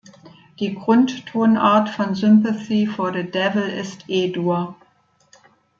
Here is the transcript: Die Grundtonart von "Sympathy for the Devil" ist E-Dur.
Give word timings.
Die 0.59 0.73
Grundtonart 0.73 1.87
von 1.89 2.15
"Sympathy 2.15 2.87
for 2.87 3.13
the 3.13 3.21
Devil" 3.21 3.61
ist 3.61 4.03
E-Dur. 4.07 4.75